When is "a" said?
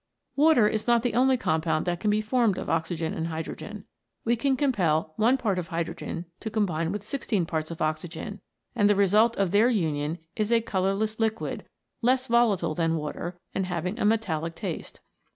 10.51-10.59, 13.99-14.05